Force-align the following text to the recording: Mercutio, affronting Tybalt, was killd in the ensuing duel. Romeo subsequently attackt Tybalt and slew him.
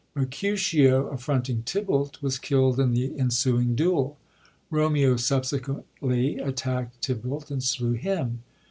Mercutio, 0.15 1.09
affronting 1.09 1.61
Tybalt, 1.61 2.23
was 2.23 2.39
killd 2.39 2.79
in 2.79 2.91
the 2.91 3.13
ensuing 3.19 3.75
duel. 3.75 4.17
Romeo 4.71 5.15
subsequently 5.15 6.39
attackt 6.39 7.03
Tybalt 7.03 7.51
and 7.51 7.61
slew 7.61 7.91
him. 7.91 8.41